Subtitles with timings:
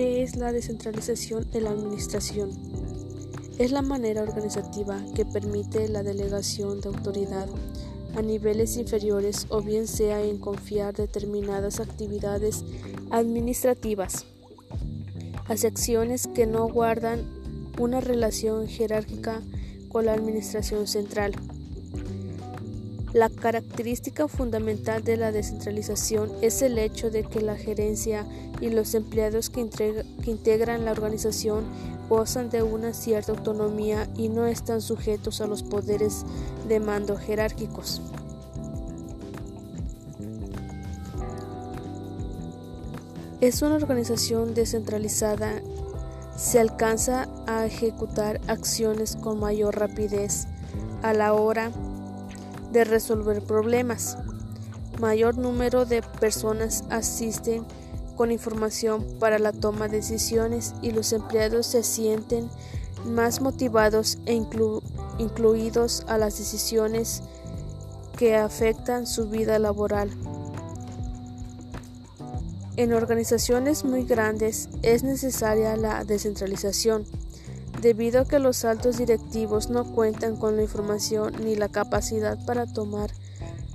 [0.00, 2.50] la descentralización en la administración?
[3.58, 7.46] Es la manera organizativa que permite la delegación de autoridad
[8.16, 12.64] a niveles inferiores o bien sea en confiar determinadas actividades
[13.10, 14.24] administrativas
[15.46, 17.26] a secciones que no guardan
[17.78, 19.42] una relación jerárquica
[19.90, 21.32] con la administración central.
[23.12, 28.24] La característica fundamental de la descentralización es el hecho de que la gerencia
[28.60, 29.68] y los empleados que,
[30.26, 31.64] integran la organización
[32.08, 36.24] gozan de una cierta autonomía y no están sujetos a los poderes
[36.68, 38.00] de mando jerárquicos.
[43.40, 45.62] Es una organización descentralizada.
[46.36, 50.46] Se alcanza a ejecutar acciones con mayor rapidez
[51.02, 51.72] a la hora
[52.72, 54.16] de resolver problemas.
[54.98, 57.64] Mayor número de personas asisten
[58.16, 62.50] con información para la toma de decisiones y los empleados se sienten
[63.06, 64.34] más motivados e
[65.18, 67.22] incluidos a las decisiones
[68.18, 70.10] que afectan su vida laboral.
[72.76, 77.04] En organizaciones muy grandes es necesaria la descentralización
[77.80, 82.66] debido a que los altos directivos no cuentan con la información ni la capacidad para
[82.66, 83.10] tomar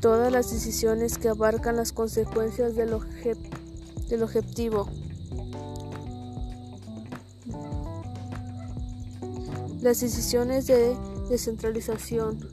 [0.00, 2.92] todas las decisiones que abarcan las consecuencias del,
[4.22, 4.88] objetivo.
[9.80, 10.96] Las decisiones de
[11.28, 12.48] descentralización,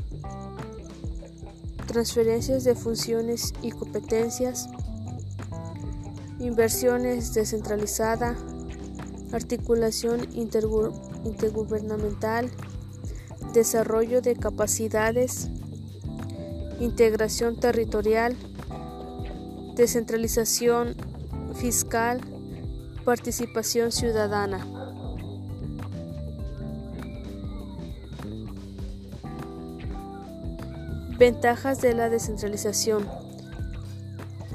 [1.88, 4.68] transferencias de funciones y competencias,
[6.40, 8.36] inversiones descentralizada,
[9.32, 11.14] articulación intergubernamental,
[13.54, 15.50] desarrollo de capacidades,
[16.80, 18.36] integración territorial,
[19.76, 20.95] descentralización
[21.55, 22.22] fiscal,
[23.04, 24.66] participación ciudadana.
[31.17, 33.08] Ventajas de la descentralización.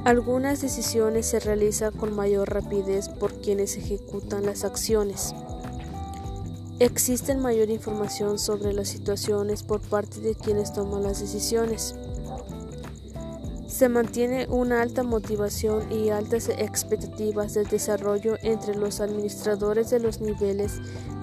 [0.04, 5.34] Algunas decisiones se realizan con mayor rapidez por quienes ejecutan las acciones.
[6.80, 11.94] Existe mayor información sobre las situaciones por parte de quienes toman las decisiones.
[13.66, 20.22] Se mantiene una alta motivación y altas expectativas de desarrollo entre los administradores de los
[20.22, 20.80] niveles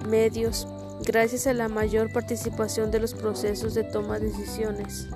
[0.07, 0.67] medios
[1.03, 5.07] gracias a la mayor participación de los procesos de toma de decisiones.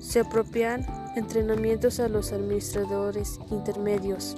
[0.00, 4.36] Se apropian entrenamientos a los administradores intermedios.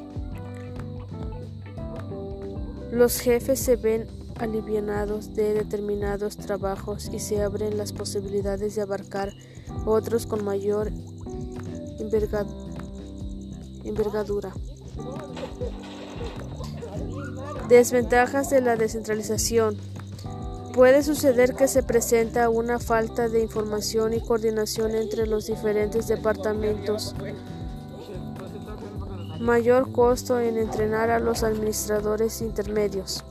[2.91, 9.33] Los jefes se ven alivianados de determinados trabajos y se abren las posibilidades de abarcar
[9.87, 10.91] otros con mayor
[13.85, 14.53] envergadura.
[17.69, 19.77] Desventajas de la descentralización.
[20.75, 27.15] Puede suceder que se presenta una falta de información y coordinación entre los diferentes departamentos.
[29.39, 33.25] Mayor costo en entrenar a los administradores intermedios.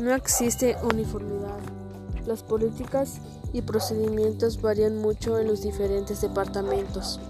[0.00, 1.58] No existe uniformidad.
[2.26, 3.20] Las políticas
[3.52, 7.20] y procedimientos varían mucho en los diferentes departamentos.